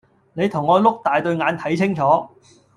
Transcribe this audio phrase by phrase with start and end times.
[0.33, 2.27] 你同我碌大對眼睇清楚